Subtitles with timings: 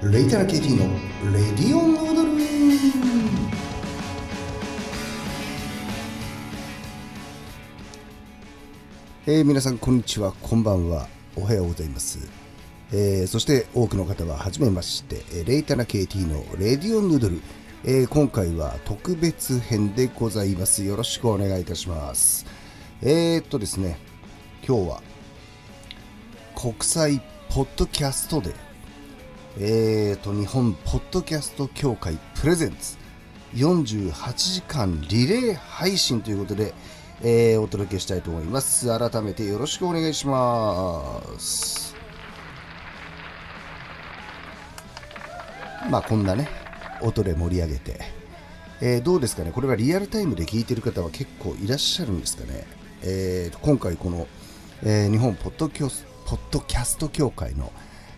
[0.00, 0.84] レイタナ KT の
[1.32, 2.38] レディオン踊る
[9.26, 10.32] えー、皆さんこんにちは。
[10.40, 11.08] こんばんは。
[11.34, 12.30] おはようございます。
[12.92, 17.40] えー、そして多くの方は初めまして、レイタナ KT のレディオンヌードル、
[17.84, 20.84] えー、今回は特別編でございます。
[20.84, 22.46] よろしくお願いいたします。
[23.02, 23.98] えー、っとですね、
[24.64, 25.02] 今日は
[26.54, 27.20] 国際
[27.50, 28.67] ポッドキャストで、
[29.56, 32.96] えー、っと日本ポッドキャスト協会プレゼンツ
[33.54, 36.74] 48時間リレー配信ということで、
[37.22, 38.86] えー、お届けしたいと思います。
[38.86, 41.96] 改めてよろしくお願いします。
[45.90, 46.48] まあこんなね、
[47.00, 48.00] 音で盛り上げて、
[48.80, 52.66] えー、どうですかね、これはリアルタイムで聞いてる方は結構いらっしゃるんですかね？
[53.02, 54.28] えー、今回この、
[54.82, 57.72] えー、日本ポッドキャスポッドキャスト協会の、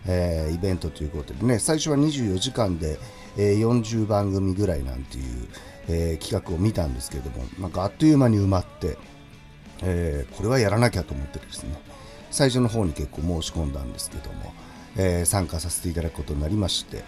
[0.06, 2.98] えー、イベントということでね、最初は24時間で、
[3.36, 5.48] えー、40番組ぐらいなんていう、
[5.88, 8.96] えー、企画を見たんですけれども、なんかあっという間に埋まって、
[9.82, 11.74] え、これはやらなきゃと思ってですね、
[12.30, 14.52] 最初の方に結構申し込んだんですけども、
[14.96, 17.02] え、参加させていただくことになりまして、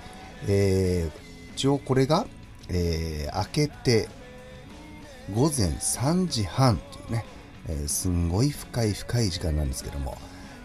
[0.48, 1.10] え、
[1.54, 2.27] 一応これが、
[2.68, 4.08] えー、明けて
[5.34, 7.24] 午前3時半というね、
[7.68, 10.16] え、すんごい深い深い時間なんですけども、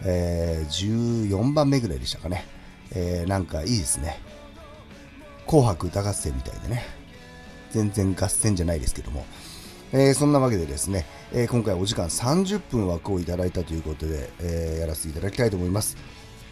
[0.04, 2.46] えー、14番目ぐらいでしたかね、
[2.92, 4.20] えー、なんかいいですね。
[5.46, 6.84] 紅白歌合戦みたいでね。
[7.70, 9.26] 全然合戦じゃないですけども、
[9.92, 15.96] えー、そんなわけでですね、え、今回お時間30分枠をいただいたということで、え、やらせていただきたいと思います、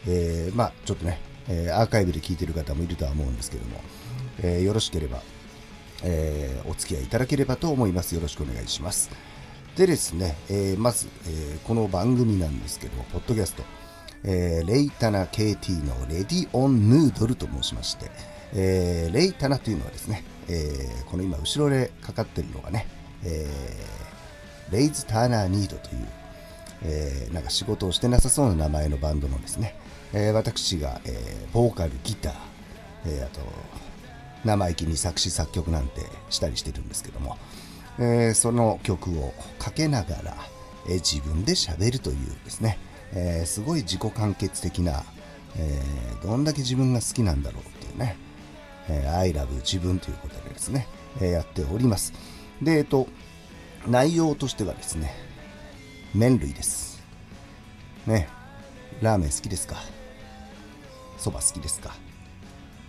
[0.06, 3.80] え、まあちょっとねえ、アーカイブで聞いてる方もいるとは思うんですけども、
[4.42, 5.22] え、よろしければ、
[6.02, 8.14] えー、お付き合いいただければと思います。
[8.14, 9.10] よろしくお願いします。
[9.76, 13.62] でですね、えー、まず、えー、この番組なんですけど、ポッドキャスト、
[14.24, 18.10] えー、レイタナ KT のレディオンヌードルと申しまして、
[18.54, 22.86] えー、レイタナというのはですね、えー、この今後ろでかかってるのがね、
[23.22, 26.06] えー、レイズ・ターナー・ニードという、
[26.84, 29.76] えー、なんか仕事をしてなさそうな名前のバンドのですね、
[30.14, 32.34] えー、私が、えー、ボーカル、ギター、
[33.08, 33.42] えー、あと、
[34.42, 37.36] 生意気に作詞作曲なんてしたりしてるんですけども、
[37.98, 40.36] えー、その曲をかけながら、
[40.88, 42.78] えー、自分で喋るというですね、
[43.12, 45.04] えー、すごい自己完結的な、
[45.56, 45.80] え、
[46.22, 48.16] どんだけ自分が好きなんだろうっていうね、
[48.88, 50.86] えー、I love 自分ということでですね、
[51.20, 52.12] え、やっております。
[52.60, 53.06] で、えっと、
[53.86, 55.14] 内容としてはですね、
[56.14, 57.02] 麺類です。
[58.06, 58.28] ね、
[59.00, 59.76] ラーメン好きですか？
[61.18, 61.94] そば好きですか？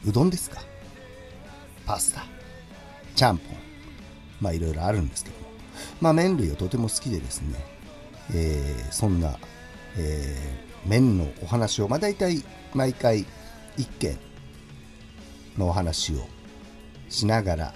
[0.06, 0.62] うどんですか？
[1.85, 2.25] パスタ。
[3.16, 3.66] ちゃんぽん
[4.42, 5.48] まあいろいろあるんですけども
[6.02, 7.56] まあ麺類はとても好きでですね、
[8.34, 9.38] えー、そんな、
[9.98, 12.44] えー、麺のお話をまあ大体
[12.74, 13.25] 毎回
[13.78, 14.18] 一件
[15.58, 16.18] のお話を
[17.09, 17.74] しながら、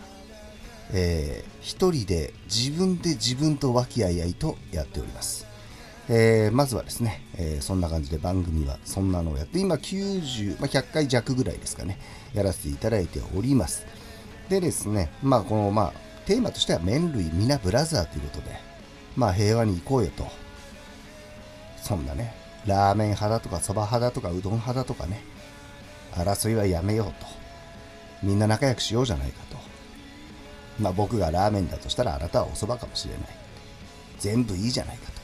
[0.93, 5.51] えー、一人で自分で自分と和気あいあいとやっております
[6.13, 11.99] えー、まずはですね、えー、そんな感じで番組はそんなのをやって、今90、まあ、100回弱ぐらいですかね、
[12.33, 13.85] やらせていただいております。
[14.49, 15.93] でですね、まあこの、まあ、
[16.25, 18.59] テーマとしては麺類皆ブラザーということで、
[19.15, 20.27] まあ平和に行こうよと。
[21.77, 22.33] そんなね、
[22.65, 25.23] ラーメン派だとか蕎麦派だとかうどん派だとかね、
[26.13, 27.27] 争いはやめようと。
[28.23, 29.57] みんな仲良くしようじゃないかと。
[30.79, 33.23] まあ僕がラーメンだとしたらあなたはお蕎麦かもしれない。
[34.19, 35.21] 全部いいじゃないかと。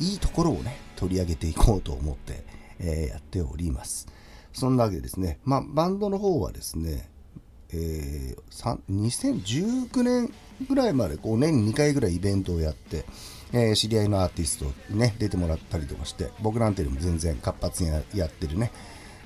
[0.00, 2.44] いいところをね、取り上げていこうと思って、
[2.80, 4.08] えー、やっております。
[4.52, 7.08] そんなわけでですね、まあ、バンドの方はですね、
[7.74, 10.32] えー、2019年
[10.68, 13.04] ぐらいまでこう年に2回ぐらいイベントをやって、
[13.52, 18.70] えー、知り合いのアーティストにね、出てもらったりとかして、僕なんてよりも全然活発にやってるね、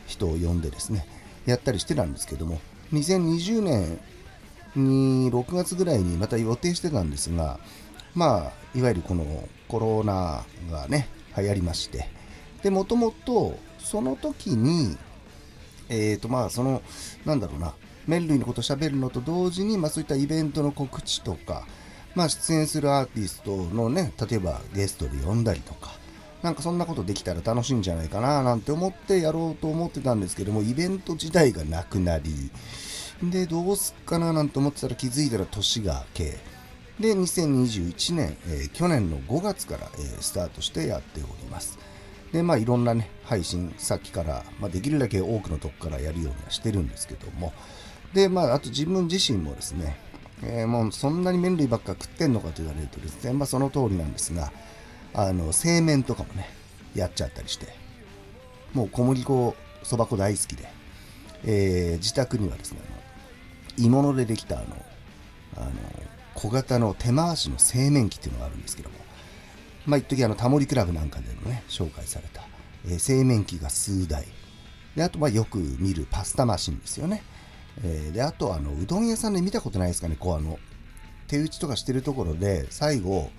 [0.06, 1.06] 人を呼んでですね、
[1.44, 2.60] やったりしてたんですけども、
[2.92, 4.00] 2020年
[4.76, 7.60] に6月ぐらいにまた予定してたんですが、
[8.14, 12.08] まあ、いわゆるこのコロナがね、流行りまして、
[12.62, 14.96] で、もともと、その時に、
[15.88, 16.82] えっ、ー、と、まあ、その、
[17.24, 17.74] なんだろうな、
[18.08, 21.66] 麺類のことを喋るのと同時に、まあ、そういったイベントの告知とか、
[22.14, 25.92] まあ、出演するアーティストのね、例えばゲストで呼んだりとか、
[26.42, 32.50] なんかそんなことできたら楽しいんじゃないかななんて思ってやろうと思ってたんですけども、イベント自体がなくなり、
[33.22, 36.38] で、どうすっかななんて思ってたら気づいたら年が明け、
[37.00, 41.78] で、2021年、えー、去年の5月から、えー、スタートしてやっております。
[42.32, 47.52] で、まあいろんなね、配信先から、まあ、できるだけ多くのとこからやるようにはしてるんですけども、
[48.14, 49.98] で、まああと自分自身もですね、
[50.42, 54.52] えー、もうそんなに麺類ばっか食ってんのかと言われるとですね、まあその通りなんですが、
[55.14, 56.48] あの、製麺とかもね、
[56.94, 57.66] やっちゃったりして、
[58.74, 60.68] もう小麦粉、そば粉大好きで、
[61.44, 62.80] えー、自宅にはですね
[63.76, 64.66] 鋳物でできたあの
[65.56, 65.70] あの
[66.34, 68.96] 小型の手回しの製麺機っていうのがあるんですけども
[69.86, 72.42] まあ一時あのタモリクラブなんかでもね紹介された、
[72.86, 74.26] えー、製麺機が数台。
[74.96, 77.22] であとまあよく見るパスタマシンですよね、
[77.84, 80.16] えー、であとあのうどん屋さんで見たことないですかね？
[80.18, 80.58] こうあの
[81.26, 83.30] 手打ちとかしてるところで最後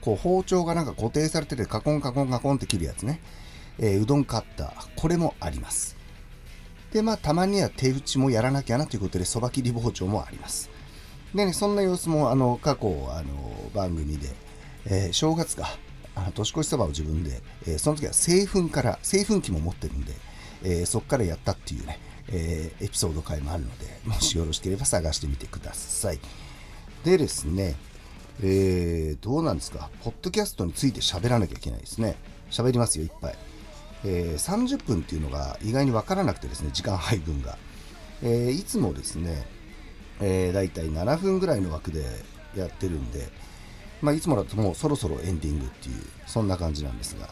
[0.00, 3.20] こう包丁がなんか固定されててカコンカコンカコンって切るやつね、
[3.78, 4.88] えー、うどんカッター。
[4.96, 5.96] これもあります。
[6.92, 10.70] でまあたまには手打ちもやらなきゃなということでそば切り包丁もあります。
[11.34, 14.28] でねそんな様子もあの過去あの番組で、
[14.86, 15.68] えー、正月か
[16.14, 20.14] あ年越しそばを自分で、えー、その時は製粉から製粉機も持ってるんで、
[20.62, 21.98] えー、そこからやったっていうね、
[22.32, 26.20] えエピソード回もあるのでもしよろしければ探してみてください
[27.04, 27.76] でですね
[28.42, 32.16] えー、どうなんですか、ポッドキャストについて喋らなきゃいけないですね。
[32.50, 33.34] 喋りますよ、いっぱい。
[34.04, 37.56] えー、30分っていうのが意外に分からなくてですね、時間配分が。
[38.22, 39.46] えー、いつもですね、
[40.20, 42.04] えー、だいたい7分ぐらいの枠で
[42.54, 43.28] やってるんで、
[44.02, 45.94] まあ、いつもだともうそろそろエンディングっていう、
[46.26, 47.30] そんな感じなんですが、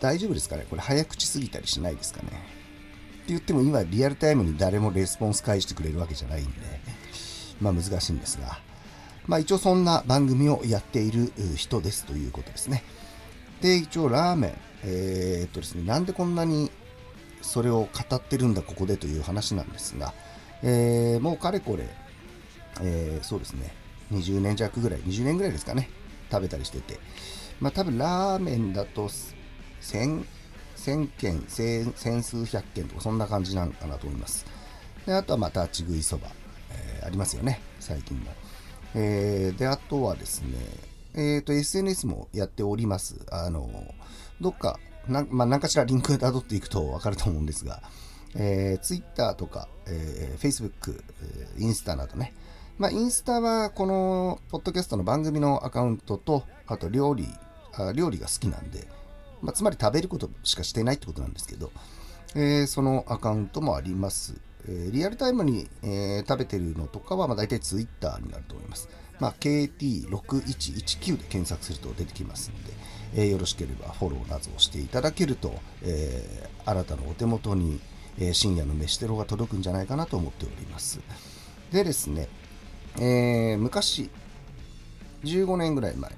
[0.00, 0.64] 大丈夫ですかね？
[0.70, 2.55] これ早口すぎたりしないですかね？
[3.26, 6.50] って言っても今リアルタイムに誰もレスポンス返してくれるわけじゃないんで、
[7.60, 8.60] まあ難しいんですが、
[9.26, 12.84] まあ一応そんな番組をやっている人ですということですね。
[13.60, 14.52] で、一応ラーメン、
[14.84, 16.70] えー、っとですね、なんでこんなに
[17.42, 20.14] それを語ってるんだここでという話なんですが、
[20.62, 21.88] えー、もうかれこれ、
[22.80, 23.74] えー、そうですね、
[24.12, 25.90] 20年弱ぐらい、20年ぐらいですかね、
[26.30, 27.00] 食べたりしてて、
[27.60, 29.10] まあ多分ラーメンだと
[29.80, 30.24] 1000、
[30.76, 34.46] 1000件、千数百件とかそんな感じなのかなと思います。
[35.06, 36.28] であとはまた立ち食いそば、
[36.70, 38.32] えー、ありますよね、最近も。
[38.94, 40.56] えー、で、あとはですね、
[41.14, 43.26] えっ、ー、と、SNS もやっております。
[43.30, 43.70] あの、
[44.40, 44.78] どっか、
[45.08, 47.82] なまあ、何かしらリンク辿っていくと わかると思うんですが、
[48.34, 51.02] えー、Twitter とか、えー、Facebook、
[51.58, 52.34] インスタなどね。
[52.78, 57.26] まあ、インスタはこの、ポッドキャストの番組のアカウントと、あと料理、
[57.72, 58.86] あ料理が好きなんで、
[59.42, 61.70] まあ、つまり食べることしかしてないってことなんですけど、
[62.34, 64.34] えー、そのアカウントもあります。
[64.68, 68.88] えリアルタイムに、え食べてるのとかは、まあ、大体 Twitter になると思います。
[69.20, 72.72] まあ、KT6119 で検索すると出てきますので、
[73.14, 77.80] えー、よろしければフォローなどをしていただけると、えー、あなたのお手元に、
[78.18, 81.00] えー、深夜の飯テロが届くんじゃないかなと思っております。
[81.72, 82.28] でですね、
[82.96, 84.10] えー、昔、
[85.24, 86.10] 15年ぐらい前、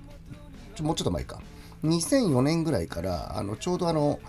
[0.75, 1.41] ちょもうちょっと前か、
[1.85, 4.21] 2004年ぐらいから、あのちょうどあの、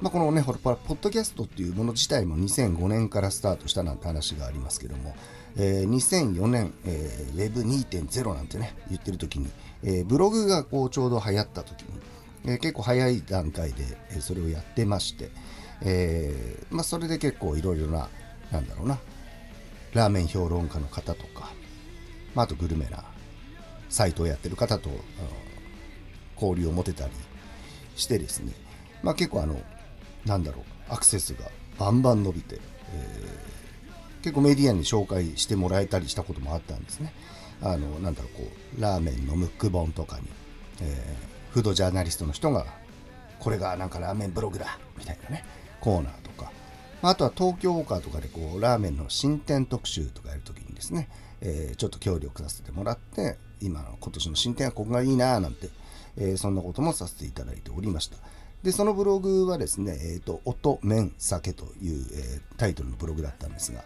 [0.00, 5.14] まあ、このね、ほら、ポッドキャストっていうもの自体も2005年からスタートしたなんて話がありますけども、
[5.56, 9.48] えー、2004年、えー、Web2.0 なんてね、言ってる時に、
[9.82, 11.88] えー、ブログがこうちょうど流行った時に、
[12.44, 15.30] えー、結構早い段階で、えー、それをやってまして、
[15.82, 18.08] えー、まあ、それで結構いろいろな、
[18.52, 18.98] なんだろうな、
[19.94, 21.52] ラーメン評論家の方とか、
[22.34, 23.02] まあ、あとグルメな
[23.88, 24.90] サイトをやってる方と、
[26.40, 27.10] 交流を持てたり
[27.96, 28.52] してですね、
[29.02, 29.60] まあ、結構あの、
[30.24, 31.44] なんだろう、アクセスが
[31.78, 37.12] バンバン伸びて、えー、結構メディアに紹介してもらえたりしたこともあったんですね。
[37.62, 40.24] あの、なんだろう、こう、ラーメンのムック本とかに、
[40.82, 42.66] えー、フードジャーナリストの人が、
[43.38, 45.44] これがなんかラーメンブログだみたいなね、
[45.80, 46.50] コーナーとか、
[47.02, 51.08] あとは東京ウォーカーとかでこう、ラーメンの新店特集とかやるときにですね、
[51.40, 55.68] えー、ちょっと協力させてもらって、今の今年の新店はここがいいななんて、
[56.16, 58.16] え、そんなこともさせていただいておりました。
[58.62, 63.84] で、そのブログはですね、えっ、と、音、麺、酒という、え、タイトルのブログだったんですが、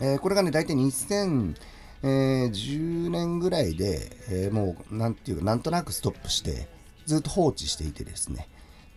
[0.00, 6.68] え、これがね、大体2010年ぐらいで、えもう、なんていうか、なんとなくストップして、
[7.06, 8.48] ずっと放置していてですね、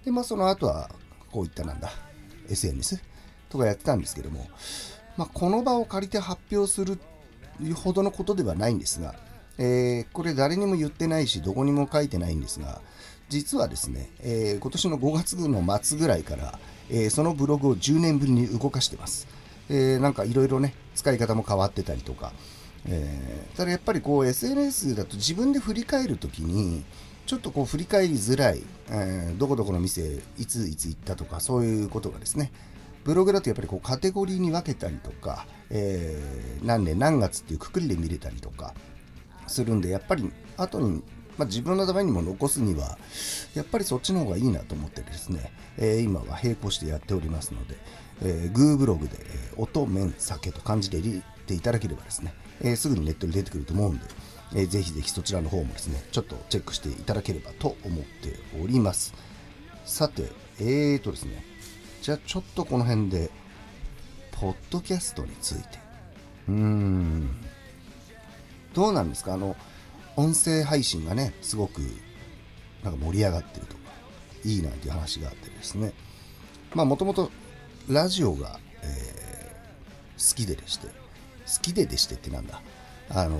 [0.04, 0.90] で、まあ、その後は、
[1.32, 1.92] こういったなんだ、
[2.50, 3.02] SNS
[3.50, 4.48] とかやってたんですけども、
[5.18, 7.00] まあ、この場を借りて発表する
[7.76, 9.16] ほどのことではないんですが、
[9.60, 12.82] えー、これ誰にも言ってないし、どこにも書いてないんですが、
[13.28, 16.58] 実はですね、えー、今年の5月の末ぐらいから、
[16.90, 19.28] えー、そのブログを10年ぶりに動かしてます。
[19.70, 22.32] えー、なんかいろいろね、使い方も変わってたりとか、
[22.88, 26.86] えー、ただやっぱりこう SNS だと自分で振り返るときに、
[27.26, 32.52] ちょっとこう振り返りづらい、えー、どこどこの店、いついつ行ったとか、そういうことがですね、
[33.04, 38.74] ブログだとやっぱりこうカテゴリーに分けたりとか、えー、何年何月っていうくくりで見れたりとか
[39.50, 41.04] するんで、やっぱり後に
[41.40, 42.98] まあ、自分のためにも残すには、
[43.56, 47.78] やっぱりそっちの方がいいなと思ってですね、えー、今は並行してやっておりますので、
[48.22, 54.06] えー、グーブログで、えー、音、麺、酒と漢字で入れていただければですね、えー、すぐにネットに出てくると思うんで、
[54.54, 59.14] えー、ぜひぜひそちらの方もですね、ちょっとチェックしていただければと思っております。
[59.86, 60.24] さて、
[60.60, 61.42] えーとですね、
[62.02, 63.32] じゃあちょっとこの辺で、
[64.32, 65.80] ポッドキャストについて
[66.50, 67.49] うーん
[68.80, 69.34] どうなんですか？
[69.34, 69.58] あの
[70.16, 71.82] 音声配信がねすごく
[72.82, 73.82] なんか盛り上がってるとか
[74.46, 75.92] いいなんていう話があってですね。
[76.74, 77.30] まあもともと
[77.90, 80.94] ラジオが、えー、好きででして好
[81.62, 82.62] きででしてってなんだ。
[83.10, 83.38] あの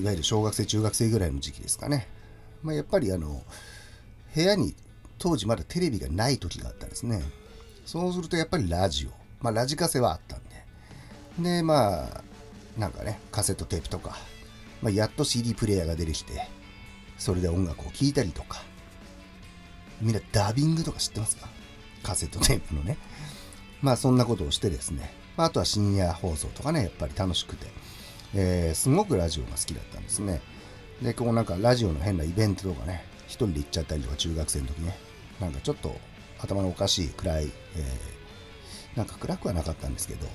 [0.00, 2.06] いわゆる小学生中学生ぐらいの時期ですかね、
[2.62, 3.42] まあ、やっぱりあの
[4.32, 4.76] 部屋に
[5.18, 7.22] 当時まだテレビがない時があったんですね。
[7.84, 9.10] そうするとやっぱりラジオ。
[9.42, 11.50] まあラジカセはあったんで。
[11.56, 12.22] でまあ
[12.78, 14.16] なんかねカセットテープとか、
[14.82, 16.48] まあ、やっと CD プレイヤーが出てきて
[17.16, 18.62] それで音楽を聴いたりとか。
[20.00, 21.48] みんなダビングとか知ってますか？
[22.04, 22.96] カセットテープのね。
[23.82, 27.66] まあそんなことをしてですね、まあ、とは深夜放送とかねやっぱり楽しくて、
[28.32, 30.40] えー、すごくラジオが好きだったんですね。
[31.02, 34.96] でこうなんかラジオの変なイベントとかね一人で行っちゃったりとか中学生の時ね。
[35.40, 35.96] なんかちょっと
[36.38, 40.28] 頭のおかしい暗い、えー、なんか暗くはなかったんですけど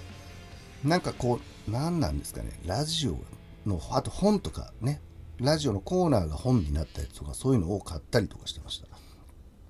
[0.84, 2.52] なんかこう何なんですかね。
[2.66, 3.18] ラジオ
[3.66, 5.02] のあと本とかね
[5.40, 8.88] ラジオのコーナーが本になったりとかそういうのを買ったりとかしてました。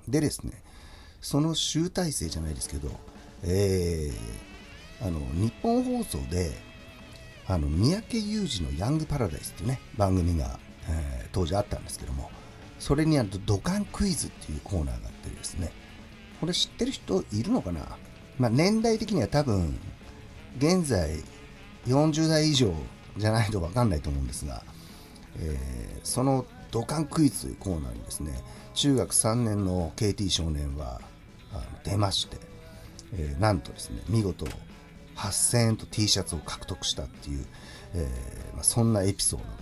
[0.08, 0.64] でですね
[1.22, 2.90] その集大成じゃないですけど
[3.44, 6.52] えー、あの日本放送で
[7.46, 12.32] あの三宅裕司の「ヤングパラダイス」っていうね番組が、えー、当時あったんですけども
[12.80, 15.72] それにあると「土管クイズ」っていうコーナーがあってですね
[16.40, 17.98] これ知ってる人いるのかな、
[18.38, 19.78] まあ、年代的には多分
[20.58, 21.22] 現在
[21.86, 22.74] 40代以上
[23.18, 24.64] じゃないと分かんないと思うんですが、
[25.40, 28.42] えー、その「土管クイズ」というコーナーにですね
[28.74, 31.02] 中学3年の KT 少年は
[31.84, 32.38] 出まして、
[33.14, 34.48] えー、なんとですね見事
[35.16, 37.46] 8000円と T シャツを獲得したっていう、
[37.94, 39.54] えーまあ、そんなエピソードが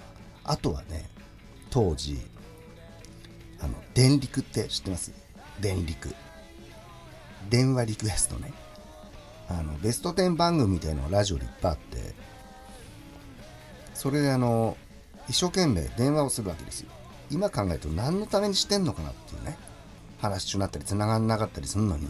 [0.46, 1.10] あとはね
[1.70, 2.20] 当時
[3.60, 5.12] あの電力って知ってます？
[5.60, 6.16] 電力。
[7.50, 8.52] 電話リクエストね。
[9.48, 12.16] あのベスト10番組みたいなのラジオでいっぱいあって
[14.02, 14.78] それであの
[15.30, 16.90] 一生懸命電話をするわけですよ。
[17.30, 19.56] 今考えると何のためにしてんのかなっていうね
[20.18, 22.10] 話中になったり繋がんなかったりするのに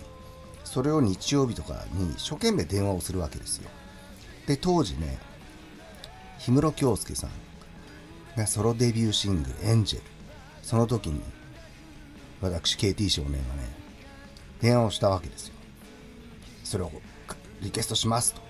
[0.63, 3.69] それを日曜日とかに一生懸命電話をするわけですよ。
[4.48, 5.19] で当時ね
[6.45, 7.29] 氷室京介さん
[8.38, 10.05] がソロデビューシングル「エンジェル」
[10.63, 11.21] その時に
[12.39, 13.43] 私 KT 少年がね
[14.62, 15.55] 電話をしたわけですよ。
[16.63, 16.91] それを
[17.60, 18.41] リクエストしますと。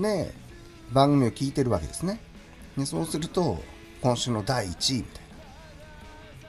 [0.00, 0.32] ね
[0.92, 2.20] 番組を聞いてるわけですね。
[2.76, 3.62] でそうすると
[4.02, 5.20] 今週の第1位みたいな。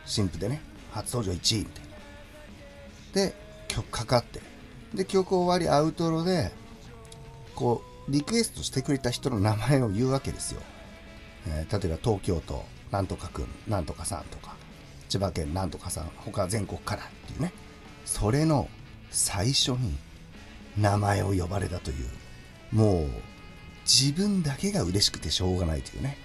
[0.05, 1.83] 新婦でね初登場1位みたい
[3.23, 3.27] な。
[3.27, 3.35] で
[3.67, 4.41] 曲かかって。
[4.93, 6.51] で曲終わりアウトロで
[7.55, 10.61] こうリクエストしてくれた人の名前を言うわけですよ、
[11.47, 14.55] えー、例えば東京都なんとかくんなんとかさんとか
[15.07, 17.53] 千葉県なんとかさん他全国からっていうね。
[18.05, 18.67] それの
[19.11, 19.95] 最初に
[20.77, 22.09] 名前を呼ばれたという
[22.75, 23.09] もう
[23.91, 26.17] 自分だけが嬉しくてしょうがないというね。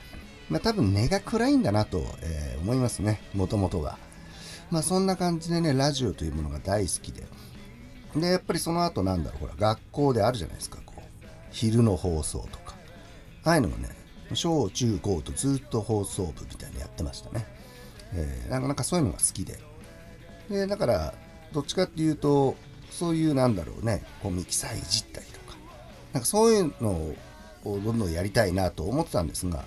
[0.49, 3.21] まあ多分根が暗いんだなと、えー、思いますね。
[3.35, 3.99] もともとが。
[4.71, 7.27] まあそんな感じでねラジオというものが大好きで。
[8.15, 10.79] でやっぱりその後なんだろうほら学校であるじゃないですか。
[10.87, 11.01] こう
[11.51, 12.77] 昼の放送とか。
[13.45, 13.91] ああいうのもね
[14.35, 17.47] 小中高とずっと放送部みたいにやってましたね、
[18.13, 19.59] えー、なんかそういうのが好きで。
[20.49, 21.15] でだから
[21.53, 22.57] どっちかっていうと
[22.91, 25.57] そういうなんだろうねこうミキサーいじったりとか。
[26.13, 27.17] なんかそういうのを
[27.83, 29.65] どんどんやりたいなと思ってたんですが、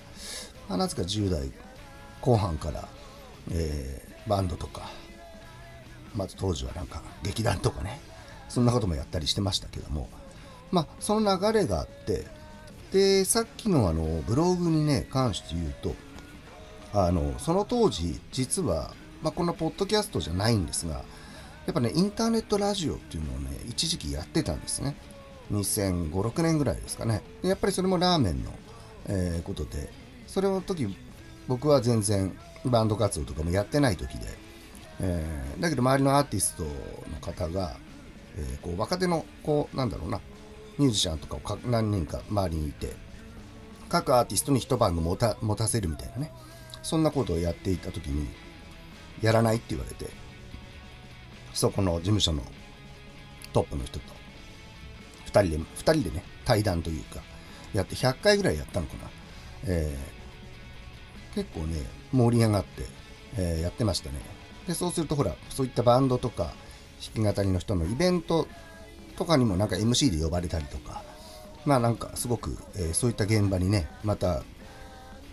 [0.68, 1.52] まあ、なぜか10代
[2.20, 2.88] 後半から、
[3.52, 4.82] えー、バンドとか
[6.14, 8.00] まず当時はなんか劇団とかね
[8.48, 10.08] そんなこともやったりしてましたけども
[10.70, 12.26] まあその流れがあって
[12.92, 15.94] でさっきのあのブログにね関して言うと
[16.92, 18.92] あのその当時実は、
[19.22, 21.04] まあ、このポッドキャストじゃないんですが
[21.66, 24.96] やっぱねインターネットラジオっていうのをね一時期やってたんですね。
[25.50, 27.22] 2005、6年ぐらいですかね。
[27.42, 28.52] やっぱりそれもラーメンの、
[29.06, 29.90] えー、ことで
[30.26, 30.94] それの時
[31.48, 34.26] 僕は全然バンド活動とかもやってない時で、
[35.00, 36.70] えー、だけど周りのアーティストの
[37.20, 37.76] 方が
[38.36, 40.20] えー、こう若手のこうなんだろうな
[40.78, 42.94] ミュージシャンとかを何人か周りにいて
[43.88, 46.32] 各アーティストに一晩持た持たせるみたいなね
[46.82, 48.28] そんなことをやっていた時に
[49.20, 50.10] やらないって言われて
[51.52, 52.42] そこの事務所の
[53.52, 54.19] トップの人と
[55.30, 57.20] 2人で2人でね対談というか
[57.72, 59.10] やって100回ぐらいやったのかな、
[59.66, 61.76] えー、結構ね
[62.12, 62.84] 盛り上がって、
[63.36, 64.16] えー、やってましたね。
[64.66, 66.52] でそうするとほらそういったバンドとか
[67.14, 68.46] 弾き語りの人のイベント
[69.16, 71.02] とかにもなんか MC で呼ばれたりとか
[71.64, 74.42] まあなんかすごく、えー、そういった現場にねまた、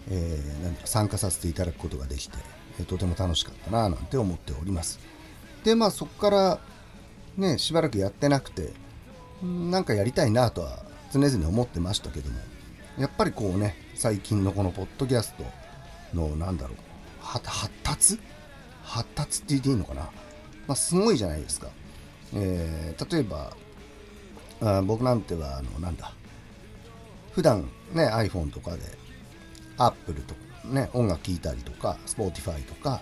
[0.10, 2.38] えー、なん参加させていただくことができて、
[2.80, 5.00] えー、とても楽しかったななんて思っております。
[5.64, 6.60] でまあそこから
[7.38, 8.74] ねしばらくやってなくて
[9.42, 10.80] なんかやりたいなとは
[11.14, 12.38] 常々思ってましたけども
[12.98, 15.44] やっぱりこうね最近のこのポッドキャスト
[16.16, 16.78] のなんだろう
[17.20, 18.20] 発達？
[18.84, 20.02] 発達って言っていいのかな、
[20.66, 21.68] まあ、すごいじゃないですか、
[22.34, 23.52] えー、例えば
[24.62, 26.14] あ僕なんてはあのなんだ
[27.34, 28.82] 普段ね iPhone とかで
[29.78, 30.40] Apple とか
[30.70, 33.02] ね音楽聴いたりとか Spotify とか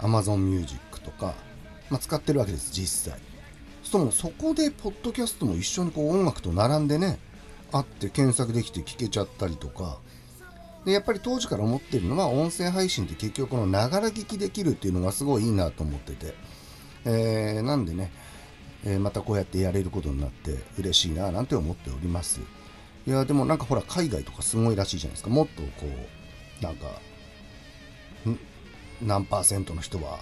[0.00, 1.34] Amazon Music とか、
[1.90, 3.20] まあ、使ってるわけです実際。
[3.90, 7.18] そもそこでポッドキャストも一緒にこう音楽と並んでね
[7.72, 9.98] あって検索できて聞けちゃったりとか。
[10.84, 16.34] でやっぱり当時から思ってるのは音声配信って結局このながら聞きできるっていうのがすごいいいなと思ってて、
[17.04, 18.12] えー、なんでね、
[18.84, 22.40] えー、またこうやってやれることになって嬉しいななんて思っております。
[23.06, 25.30] いやでもなんかほら海外とかすごいらしいじゃないですか。
[25.30, 25.68] もっとこ
[26.60, 26.86] うなんか
[29.02, 30.20] 何パーセントの人は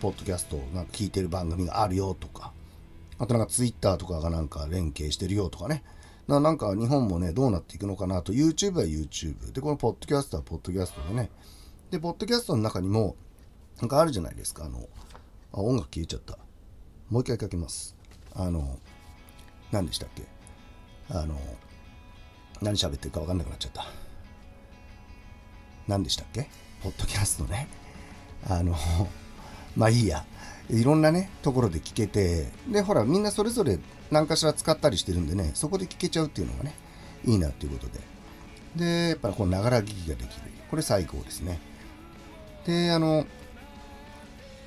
[0.00, 2.52] ポッドキャストをなんか聞いてる番組があるよとか。
[3.18, 5.82] あとなんかツイッターとかがなんか連携してるよとかね
[6.28, 9.52] ななんか日本もね、どうなっていくのかなと、YouTube は YouTube。
[9.52, 11.30] で、このポッドキャストはポッドキャストでね。
[11.90, 13.14] で、ポッドキャストの中にも、
[13.80, 14.64] なんかあるじゃないですか。
[14.64, 14.88] あの、
[15.52, 16.36] あ、音楽消えちゃった。
[17.10, 17.96] もう一回かけます。
[18.34, 18.78] あの、
[19.70, 20.24] 何でしたっけ
[21.10, 21.38] あの、
[22.60, 23.84] 何喋ってるか分かんなくなっちゃった。
[25.86, 26.48] 何でしたっけ
[26.82, 27.68] ポッドキャストね。
[28.48, 28.74] あの、
[29.76, 30.26] まあいいや。
[30.70, 33.78] いろんなね、ところで聞けて、で、ほら、みんなそれぞれ
[34.10, 36.74] 何かしら使ったりしてるんでね、そこで聞けちゃうっていうのがね、
[37.24, 38.00] いいなっていうことで。
[38.76, 40.46] で、やっぱりこのながら聞きができる。
[40.70, 41.60] これ最高ですね。
[42.66, 43.26] で、あの、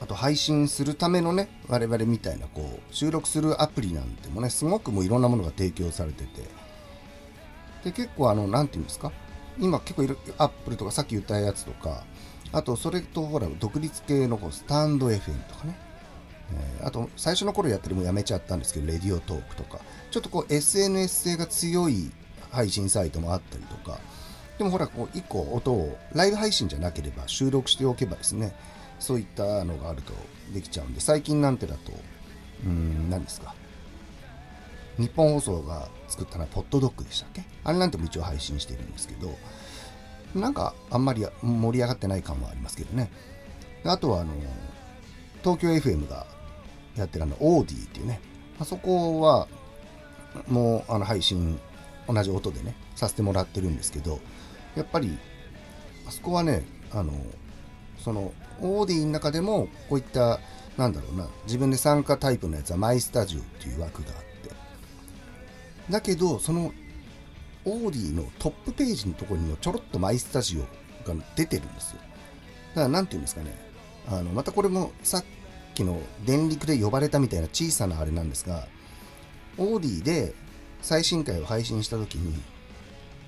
[0.02, 6.44] あと配信するためのね、我々みたいなこう、収録するアプリなんてもね、すごくもういろんなものが提供されてて、
[7.84, 9.12] で、結構あの、なんていうんですか、
[9.60, 12.06] 今結構いろ、アップルとかさっき言ったやつとか、
[12.52, 15.78] あとそれとほら、独立系のこうスタンド FM とかね、
[16.82, 19.80] え、あと最初の頃やってるもやめちゃったんですけど、レディオトークとか、
[20.12, 22.12] ちょっとこう SNS 性が強い
[22.52, 24.00] 配信サイトもあったりとか、
[24.58, 28.54] でもほら、こう1個音をライブ配信じゃなければ収録しておけばですね、
[29.00, 30.14] そういったのがあると
[30.54, 33.56] できちゃうんで、最近なんてだと、うーん、何ですか。
[34.98, 37.44] 日本放送が作ったのはポッドドッグでしたっけ？
[37.64, 39.34] あれなんても一応配信してるんですけど、
[40.36, 43.10] なんかあんまり盛り上がってない感はありますけどね。
[43.86, 44.34] あとはあの、
[45.42, 46.28] 東京 FM が
[47.00, 48.20] やってるあの、オーディっていうね、
[48.60, 49.48] あそこは、
[50.48, 51.60] もうあの配信、
[52.08, 54.20] 同じ音でね、させてもらってるんですけど、
[54.76, 55.18] やっぱり、
[56.08, 57.14] あそこはね、あの、
[58.00, 60.40] その、オーディの中でも、こういった、
[60.78, 64.52] なんだろうな、自分で参加タイプのやつはマイスタジオっていう枠があって、
[65.90, 66.74] だけど、その、
[67.66, 70.62] オーディのトップページのところにもちょろっとマイスタジオ
[71.08, 72.00] が出てるんですよ。
[72.70, 73.54] だから、なんていうんですかね、
[74.08, 75.26] あの、またこれもさっ
[75.80, 78.68] きの電力で呼ばれたみたいな小さなあれなんですが、
[79.58, 80.34] オーディで
[80.82, 82.42] 最新回を配信した時に、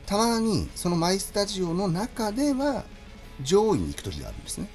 [0.06, 2.84] たまにそのマイスタジオの中では
[3.42, 4.68] 上位に行く時があるんですね。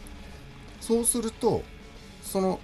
[0.81, 1.63] そうすると、
[2.23, 2.61] その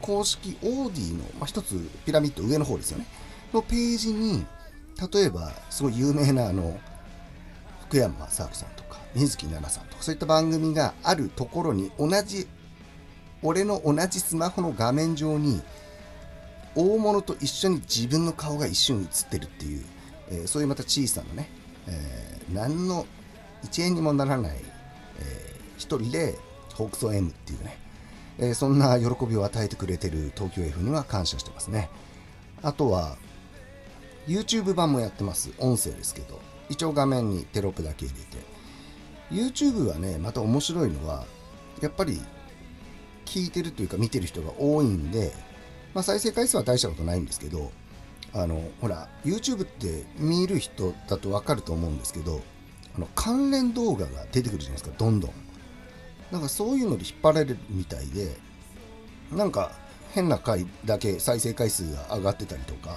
[0.00, 3.06] 公式オーディの、まあ、一つピラミッド上の方ですよね。
[3.52, 4.44] のページに、
[5.12, 6.78] 例えばすごい有名なあの、
[7.86, 12.46] 福山雅治さんとか、水木奈々さんとか、そういった番組があるところに同じ
[13.42, 15.62] 俺の同じスマホの画面上に
[16.74, 19.84] 大物と一緒に自分の顔が一瞬映ってるっていう、
[20.30, 21.50] えー、そういうまた小さなね、
[21.88, 23.06] えー、何の
[23.64, 26.34] 1円にもならない、えー、一人で
[26.74, 27.76] ホークソ M っていうね、
[28.38, 31.90] えー、そんな喜びを与えてくれてる東京 F には感謝してますね。
[32.62, 33.16] あとは
[34.26, 35.52] YouTube 版もやってます。
[35.58, 36.40] 音声ですけど。
[36.68, 38.52] 一応画面にテロップだけ入れて。
[39.30, 41.24] YouTube はねまた面白いのは
[41.80, 42.20] やっぱり
[43.24, 45.32] 聞いてるというか見てる人が多いんで、
[45.94, 47.70] まあ、再生回数は大したことないんですけど、
[48.34, 52.40] あの、ほら、YouTube って見る人だとわかると思うんですけど、
[52.94, 55.32] あの関連動画が出てくるじゃないですか、どんどん。
[56.30, 58.36] なんかそういうので引っ張られるみたいで、
[59.30, 59.72] なんか
[60.12, 62.96] 変な回だけ再生回数が上がってたりとか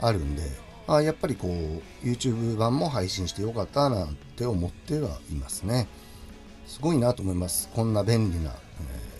[0.00, 0.42] あるんで、
[0.86, 5.88] あやっぱりこう、YouTube 版も配信してよかったなって思ってはいますね。
[6.66, 7.68] すごいなと思います。
[7.74, 8.52] こんな便利な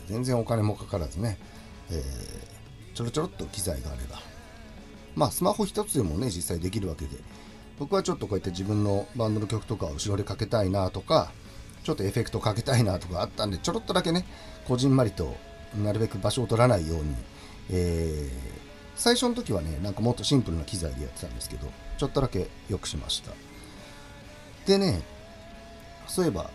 [0.09, 1.38] 全然お金もかからずね、
[1.90, 4.21] えー、ちょろちょろっと機材があれば。
[5.14, 7.16] まあ、スマホ一つでもね、実際できるわけで、
[7.79, 11.33] 僕はちょっとこうやって自分のバンドの曲とかを後ろでかけたいなとか、
[11.85, 14.25] ちょっとエフェクトかけたいなとかあったんで、ちょろっとだけね、
[14.66, 15.37] こじんまりと
[15.77, 17.14] なるべく場所を取らないように、
[17.71, 18.59] えー、
[18.94, 23.33] 最初の時はね、なんかもっとシンプルな機材でやってたんですけど、ちょっとだけ良くしました。
[24.66, 25.03] でね、
[26.07, 26.51] そういえば、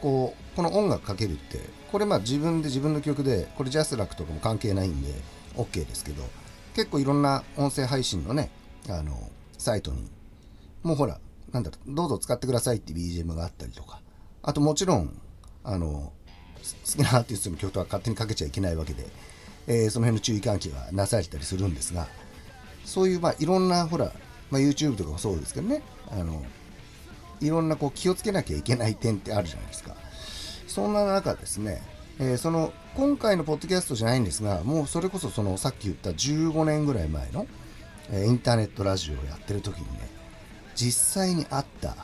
[0.00, 1.60] こう、この音楽かけるって、
[1.94, 5.10] これまあ自分で自分の曲で、これジャスラックとかも関係ないんで
[5.54, 6.24] OK ですけど、
[6.74, 8.50] 結構いろんな音声配信のね、
[8.88, 9.16] あの、
[9.58, 10.10] サイトに
[10.82, 11.20] もうほら、
[11.52, 14.00] なんだろう、どうぞ使ってくださいって BGM があったりとか、
[14.42, 15.16] あともちろん、
[15.62, 16.12] あの、
[16.84, 19.06] 好きなアーティストの曲とは勝手にかけちゃいけないわけで、
[19.68, 22.08] えー、その辺の注意喚起がなされたりするんですが、
[22.84, 24.10] そういう、まあ、いろんな、ほら、
[24.50, 25.80] まあ、YouTube とかもそうですけどね、
[26.10, 26.44] あの、
[27.40, 29.94] いろんなこう気をつけなきゃいけない点ってあるじゃないですか。
[30.74, 31.80] そんな中ですね、
[32.18, 37.46] えー、その今回のポッドキャストじゃないんですが、もうそれこそそのさっき言った15年ぐらい前の、
[38.10, 40.08] えー、インターネットラジオをやってる時にね、
[40.74, 41.94] 実際にあった、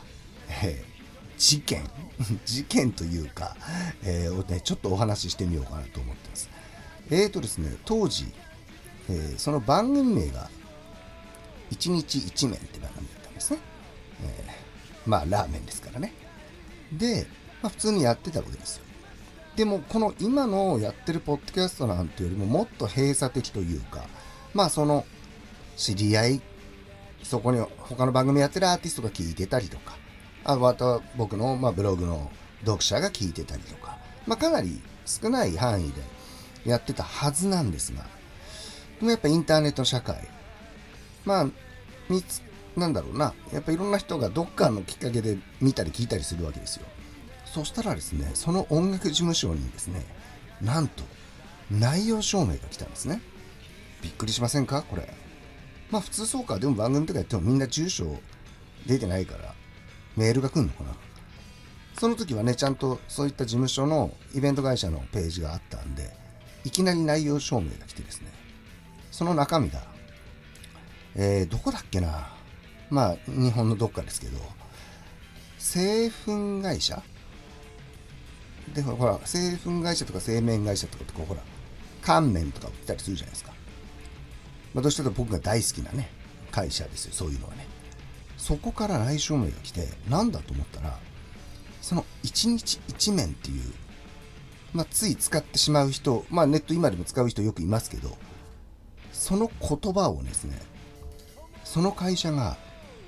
[0.63, 1.83] えー、事件
[2.47, 3.57] 事件というか、
[4.05, 6.49] え、をね、ちょっとお話ししてみようかなと思ってます。
[7.11, 8.33] えーとですね、当時、
[9.09, 10.49] え、その番組名が、
[11.73, 13.59] 1日1麺って番組だったんですね。
[14.23, 14.45] え、
[15.07, 16.13] まあ、ラーメンですからね。
[16.93, 17.27] で、
[17.63, 18.85] まあ、普通にやってたわけですよ。
[19.57, 24.05] でも、この今のやってるポッドキャストなんてよりももっと閉鎖的というか、
[24.55, 25.05] まあ、その、
[25.77, 26.43] 知り合い、
[27.23, 29.97] そこに他の番組やってるアーティストが聞いてたりとか、
[30.45, 36.03] あまた僕の、まあ、ブログの読者が聞いてたりとか、まあ、かなり少ない範囲で
[36.65, 38.05] やってたはずなんですが、
[38.99, 40.29] でもやっぱインターネット社会、
[41.25, 41.47] まあ、
[42.09, 42.43] 見つ、
[42.77, 46.87] なんだろうな、やっぱいろんな人がどっかのきっかけで見たり聞いたりするわけですよ。
[47.53, 50.05] そしたらですね、その音楽事務所にですね、
[50.63, 51.03] なんと、
[51.71, 53.21] 内容証明が来たんですね。
[54.03, 54.83] びっくりしませんか？
[54.83, 55.13] これ。
[55.91, 56.59] まあ普通そうか。
[56.59, 58.19] でも番組とかやってもみんな住所
[58.87, 59.55] 出てないから、
[60.17, 60.95] メールが来るのかな。
[61.99, 66.11] その時はね、ちゃんとそういった事務所のイベント会社のページがあったんで、
[66.65, 68.33] いきなり内容証明が来てですね、
[69.11, 69.83] その中身が、
[71.15, 72.29] えー、どこだっけな？
[72.91, 74.39] まあ、日本のどっかですけど、
[75.59, 77.03] 製粉会社？
[78.75, 81.43] で、ほら、製粉会社とか製麺会社とかってこう、ほら、
[82.03, 83.53] 乾麺とか売ったりするじゃないですか。
[84.75, 86.11] まあ、どうしても僕が大好きなね、
[86.51, 87.67] 会社ですよ、そういうのはね。
[88.37, 90.99] そこから来証明が来て、なんだと思ったら、
[91.83, 93.73] その1日1麺っていう、
[94.73, 98.17] まあ、つい使ってしまう人、まあ、ネット今でも使う人よくいますけど、
[99.13, 100.59] その言葉をですね、
[101.65, 102.57] その会社が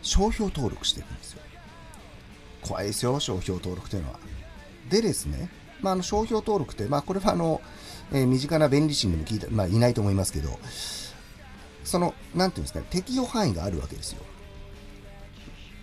[0.03, 1.42] 商標登録してるんですよ。
[2.62, 4.18] 怖いですよ、商標登録というのは。
[4.90, 5.49] でですね、
[5.81, 7.61] まあ、あの商標登録って、まあ、これはあの、
[8.12, 10.59] えー、身近な便利心でも聞いた、まあ、いないと思いますけど、
[11.85, 14.23] その、なんていうんですかね、適用範囲があるわけですよ。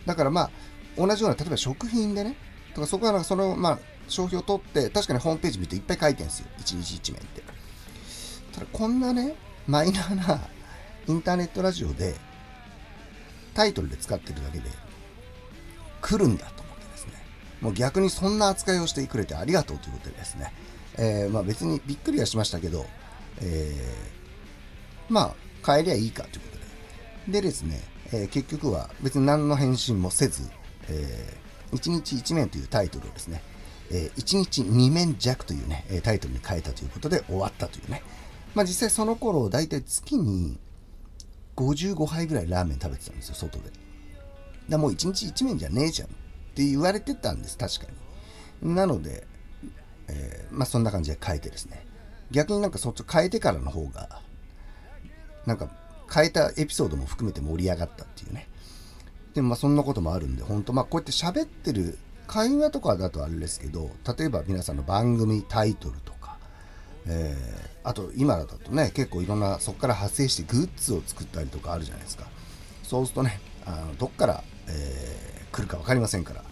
[0.05, 0.51] だからまあ、
[0.97, 2.35] 同じような、例えば食品でね、
[2.73, 6.47] とかそこはその、まあ、商標取って、確かにホームページ見るといっぱい書いてるんですよ。
[6.59, 7.43] 1日1面って。
[8.53, 9.35] ただ、こんなね、
[9.67, 10.39] マイナーな
[11.07, 12.15] インターネットラジオで、
[13.53, 14.69] タイトルで使ってるだけで、
[16.01, 16.58] 来るんだと。
[17.61, 20.53] もう逆にそんな扱いをしてくれてありがとうということでですね。
[20.97, 22.85] えー、まあ別にびっくりはしましたけど、
[23.41, 25.33] えー、ま
[25.65, 26.57] あ、帰りゃいいかということ
[27.27, 27.39] で。
[27.39, 30.49] でですね、えー、結局は別に何の返信もせず、
[30.89, 33.43] えー、1日1面というタイトルをですね、
[33.91, 38.01] えー、1日2面弱というね、タイトルに変えたということで終わったというね。
[38.55, 40.57] まあ実際その頃、だいたい月に
[41.55, 43.71] 55杯ぐらいラーメン食べてたんですよ、外で。
[44.69, 46.09] だもう1日1面じゃねえじゃん
[46.51, 47.87] って言われてたんです、確か
[48.61, 48.75] に。
[48.75, 49.25] なので、
[50.07, 51.85] えー、まあそんな感じで変えてですね。
[52.31, 54.21] 逆になんかそっち変えてからの方が、
[55.45, 55.69] なんか
[56.13, 58.47] 変えたエピソードも含めて盛り上がったっていうね。
[59.33, 66.37] でもまあそんなこともあるんで、本当まあこうやって喋ってる会話とかだとあれですけど、例えば皆さんの番組タイトルとか、
[67.07, 72.25] えー、あと今だとね、結構いろんなそこから派生してグッズを作ったりとかあるじゃないですか。
[72.83, 76.43] そうするとね、あのどっから、えー、来るか分かりませんから、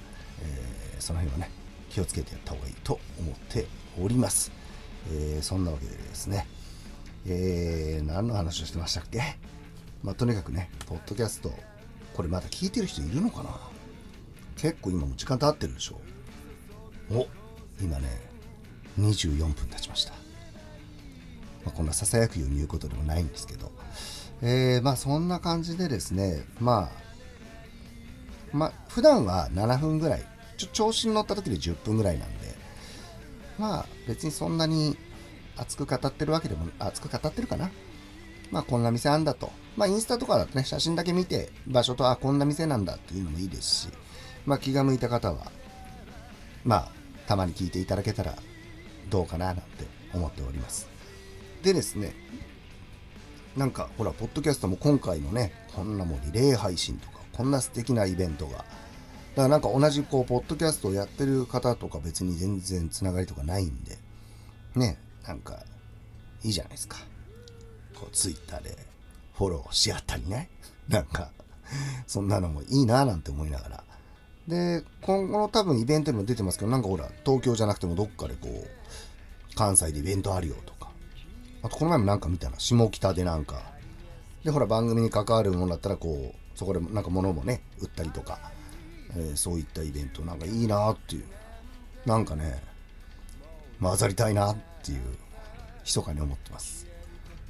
[0.42, 1.52] えー、その辺はね、
[1.90, 3.68] 気をつけてやった方がいいと思って
[4.02, 4.52] おります。
[5.10, 6.48] えー、そんなわけでですね、
[7.26, 9.22] えー、何の話をしてましたっけ？
[10.04, 11.52] まあ、とにかくね、ポッドキャスト、
[12.14, 13.50] これまだ聞いてる人いるのかな？
[14.56, 16.00] 結構今も時間経ってるでしょ？
[17.12, 17.28] お
[17.82, 18.08] 今ね、
[19.00, 20.14] 24分経ちました。
[21.64, 23.72] まあ、こんなささやくように言うことでもないんですけど、
[24.42, 27.07] えー、まあそんな感じでですね、まあ、
[28.52, 30.26] まあ、普段は7分ぐらい、
[30.58, 32.56] ちょ調子に乗った時で10分ぐらいなんで、
[33.58, 34.98] まあ別にそんなに
[35.56, 37.72] 熱く語ってるわけでも、熱く語ってるかな。
[38.52, 39.52] まあこんな店あんだと。
[39.76, 43.90] まあインスタとかだとね、写真だけ見て場所と、あ、こんな店なんだっていうのもいいですし、
[44.46, 45.52] まあ気が向いた方は、
[46.64, 46.92] まあ
[47.28, 48.36] たまに聞いていただけたら
[49.10, 49.64] どうかななんて
[50.14, 50.88] 思っております。
[51.64, 52.14] でですね、
[53.56, 58.66] なんかほら、ポッドキャストも今回のね、こんなもうリレー配信とか、こんな素敵なイベントが、だか
[59.36, 64.00] らなんか同じこう、ポッドキャストをやってる方とか別に全然つながりとかないんで、
[64.76, 64.98] ね、
[65.28, 65.60] なんか、
[66.44, 66.98] いいじゃないですか。
[67.94, 68.76] こう、ツイッターで
[69.36, 70.50] フォローし合ったりね。
[70.88, 71.30] なんか、
[72.08, 73.84] そんなのもいいなぁなんて思いながら。
[74.48, 80.90] で、今後の多分イベントにも出てますけど、なんかほら、東京じゃなくてもどっかでこう、関西でイベントあるよとか。
[81.62, 83.62] あとこの前もなんか見たな、下北でなんか。
[84.44, 88.40] で、ほら番組に関わるものだったらこう、そこでなんか物もね、売ったりとか、
[89.12, 91.24] えー、そういったイベントなんかいいなっていう。
[92.08, 92.64] なんかね、
[93.80, 95.02] 混ざりたいなっていう、
[95.86, 96.88] 密かに思ってます。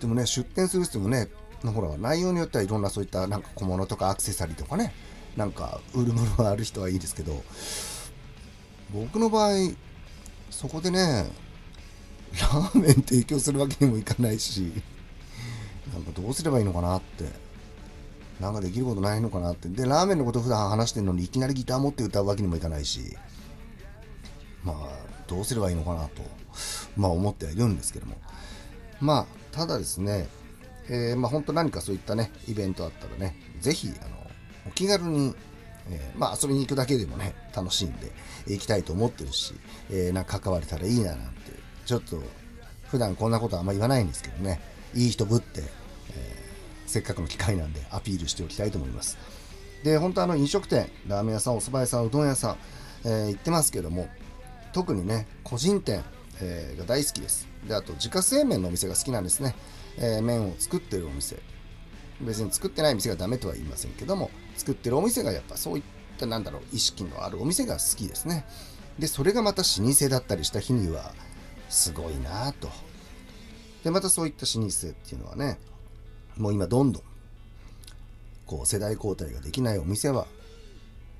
[0.02, 1.30] でもね、出店する人もね、
[1.64, 4.94] ほら、内容によってはいろんなそういったなんか小物とかアクセサリーとかね、
[5.38, 7.42] なんか売るものがある人はいいですけど、
[8.94, 9.52] 僕の場合、
[10.52, 11.32] そこでね、
[12.34, 14.74] ラーメン提供するわけにもいかないし、
[15.94, 17.47] なんかどうすればいいのかなって、
[18.40, 19.68] なんかできることないのかなって。
[19.70, 23.18] で、ラーメンのこと普段話してるのにいきなりギター持って歌うわけにもいかないし、
[24.64, 26.22] まあ、どうすればいいのかなと、
[26.96, 28.16] まあ思ってはいるんですけども。
[29.00, 30.28] まあ、ただですね、
[30.90, 34.16] えー、まあ本当何かそういったね、イベントあったらね、ぜひ、あの、
[34.68, 35.36] お気軽に、
[35.90, 38.12] えー、まあ遊びに行くだけでもね、楽しんで
[38.48, 39.54] 行きたいと思ってるし、
[39.90, 41.52] えー、なんか関われたらいいななんて、
[41.86, 42.22] ちょっと、
[42.88, 44.62] 普段こんなことあんま言わないんですけどね、
[44.94, 45.64] いい人ぶって、
[46.88, 49.18] せっかくの機会なんでアピールしておきたいと思います。
[49.84, 52.58] で、本当あの飲食店、ラーメン屋さん、お蕎麦屋さん、うどん屋さん、
[53.06, 54.10] えー、行ってますけども、
[54.74, 56.04] 特にね、個人店、
[56.42, 57.48] えー、が大好きです。
[57.68, 59.56] で、あと自家製麺のお店が好きなんですね。
[59.98, 61.38] えー、麺を作ってるお店。
[62.22, 65.84] 別に作ってない店がダメとは言いませんけども、作ってるお店がやっぱそういっ
[66.18, 68.46] たなんだろう、意識のあるお店が好きですね。
[68.98, 71.14] で、それがまた老舗だったりした日には、
[71.70, 72.70] すごいなぁと。
[73.84, 75.60] で、またそういった老舗っていうのはね、
[76.38, 77.04] もう今どんどん、
[78.46, 80.28] こう世代交代ができないお店は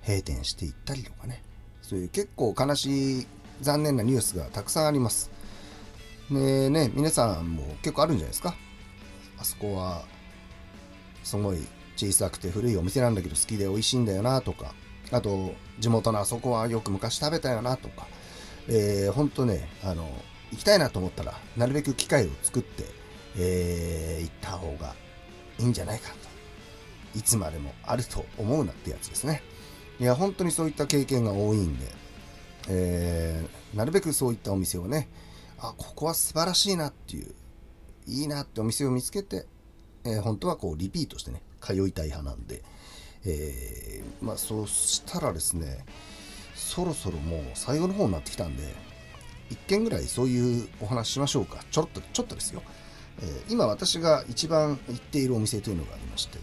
[0.06, 1.44] 閉店していったりとかね、
[1.82, 3.28] そういう結構悲しい
[3.62, 5.32] 残念なニュースがたくさんあります。
[6.30, 8.56] でね、皆さんも結構あるんじゃないですか。
[9.40, 10.04] あそこは、
[11.24, 11.60] すごい
[11.96, 14.74] 小さくて古いお店なんだけど好きで美味しいんだよなとか、
[15.12, 18.08] あと、地元のあそこはよく昔食べたよなとか、
[18.68, 20.10] えー、ほんとね、あの、
[20.52, 22.84] 行きたいなと思ったら、なるべく機会を作って、
[23.38, 24.96] えー、行った方が
[25.60, 26.28] いいんじゃないかと。
[27.18, 29.42] いつまでもあると思うなってやつですね。
[30.00, 31.88] いや、本当にそういった経験が多いんで、
[32.70, 35.10] えー、なるべくそういったお店をね、
[35.58, 37.34] あ、ここは素晴らしいなっていう、
[38.06, 39.46] いいなってお店を見つけて、
[40.04, 42.64] えー、本当はこうリピートしてね、通いたい派なんで、
[43.26, 45.86] えー、まあそうしたらですね、
[46.56, 48.64] そろそろもう最後の方になってきたんで、
[49.50, 51.64] 1件ぐらいそういうお話しましょうか。
[51.72, 52.62] ちょろっと、ちょっとですよ。
[53.22, 56.38] えー、今私が一番行っているお店というのがありまして、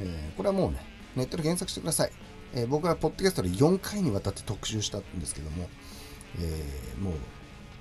[0.00, 0.78] えー、これはもうね、
[1.16, 2.12] ネットで検索してください。
[2.54, 5.68] えー、僕はポッドキャストで4回にわたって特集したんですけども、
[6.40, 7.14] え、もう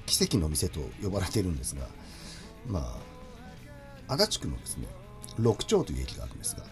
[0.06, 1.88] 奇跡の店と呼ばれているんですが、
[2.68, 3.00] ま
[4.08, 4.88] あ、足立区のですね、
[5.38, 6.64] 六丁という駅があるんですが、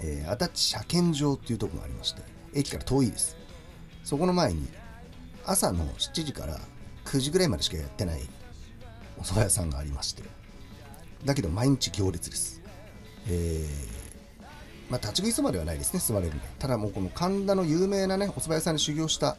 [0.00, 2.22] え、足立車検場というところがありまして、
[2.54, 3.36] 駅から遠いです。
[4.04, 4.68] そこの前に、
[5.44, 6.58] 朝の7時から
[7.04, 8.20] 9時ぐらいまでしかやってない
[9.18, 10.22] お蕎麦屋さんがありまして、
[11.24, 12.60] だけど毎日行列です。
[13.28, 14.02] えー
[14.92, 16.40] まあ、立ち食いそばではないですね、座れるね。
[16.58, 19.38] ただもうこの神田の有名なね、お蕎麦屋さんに修行した、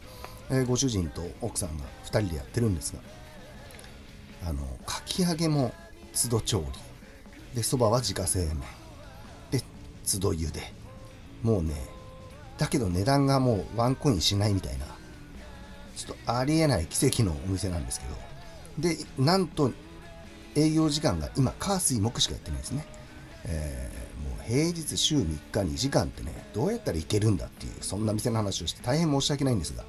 [0.49, 2.99] え、ご主人と奥さんが2人でやってるんですが、
[4.49, 5.71] あの、かき揚げも
[6.11, 6.65] 都度調理。
[7.55, 8.63] で、蕎麦は自家製麺。
[9.51, 9.63] で、
[10.11, 10.73] 都度茹で。
[11.43, 11.75] もうね、
[12.57, 14.85] だけど値段がもうワンコインしないみたいな、
[15.95, 18.15] ちょっとありえない奇跡のお店なんですけど、
[18.95, 19.71] で、なんと
[20.55, 22.85] 営業時間が今、火水木しかやってないですね。
[23.45, 24.03] えー
[24.45, 29.83] 平日週3日2時間ってね、どうやったらいけるんだっていう、そんな店の話をして大変申し訳ないんですが、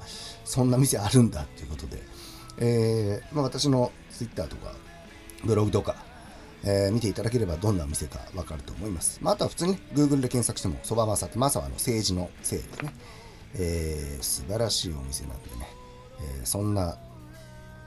[0.45, 2.01] そんな店あるんだっていうことで、
[2.59, 4.73] えー、まあ、私の Twitter とか、
[5.43, 5.95] ブログとか、
[6.63, 9.19] えー、見ていただければどんな店かわかると思います。
[9.21, 12.93] まあ、あとは普通に、ね、Google で検索しても、そばまさって、まさはの政治のせいですね。
[13.57, 15.67] えー、素晴らしいお店なんでね、
[16.39, 16.97] えー、そんな、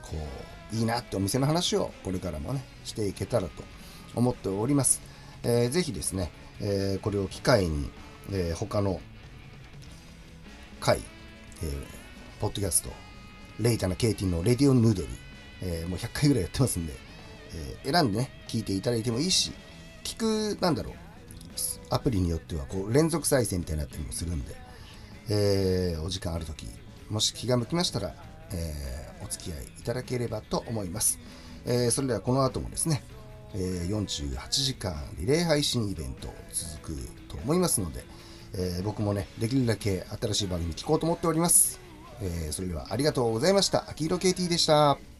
[0.03, 3.63] こう、いいなってお店の話をこれからもね、していけたらと
[4.15, 5.01] 思っております。
[5.43, 7.89] えー、ぜひですね、えー、これを機会に、
[8.31, 8.99] えー、他の
[10.79, 10.99] 回、
[11.63, 11.71] えー、
[12.39, 12.89] ポッドキャスト、
[13.59, 15.07] レイタナ・ケイティのレディオヌードル、
[15.61, 16.93] えー、もう100回ぐらいやってますんで、
[17.83, 19.51] えー、選んでね、聞いていただいてもいいし、
[20.03, 20.93] 聞く、なんだろう、
[21.89, 24.55] アプリによってはこう連続再生みたいになったりもするんで、
[25.29, 26.67] えー、お時間あるとき、
[27.09, 28.13] もし気が向きましたら、
[28.53, 31.19] えー、お付き合いいただければと思います。
[31.65, 33.03] えー、それではこの後もですね、
[33.53, 38.03] え48時間リレー配信イベント続くと思いますので、
[38.53, 41.79] え僕もね、できるだけ新しい番組聞こうと思っております。
[42.21, 43.89] えそれではありがとうございました。
[43.89, 45.18] 秋色 KT でした。